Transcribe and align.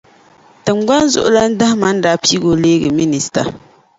Tiŋgbani 0.63 1.09
zuɣulana 1.13 1.57
Dahmani 1.59 1.99
daa 2.03 2.17
piigi 2.21 2.47
o 2.51 2.53
n-lee 2.55 2.93
minisita. 2.97 3.41